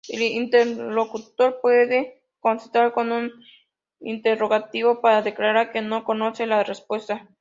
El 0.09 0.23
interlocutor 0.23 1.59
puede 1.61 2.23
contestar 2.39 2.91
con 2.91 3.11
un 3.11 3.31
interrogativo 3.99 4.99
para 4.99 5.21
declarar 5.21 5.71
que 5.71 5.81
no 5.83 6.03
conoce 6.03 6.47
la 6.47 6.63
respuesta. 6.63 7.29